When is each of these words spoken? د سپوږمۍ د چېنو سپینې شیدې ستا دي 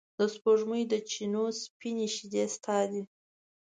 د 0.17 0.19
سپوږمۍ 0.33 0.83
د 0.91 0.93
چېنو 1.09 1.45
سپینې 1.61 2.07
شیدې 2.15 2.43
ستا 2.55 2.77
دي 2.91 3.01